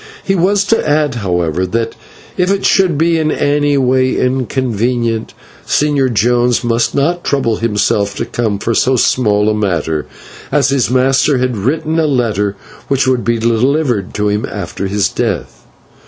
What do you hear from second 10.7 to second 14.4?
master had written a letter which would be delivered to